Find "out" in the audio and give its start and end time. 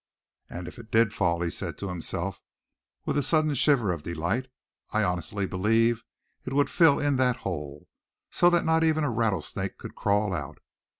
10.33-10.57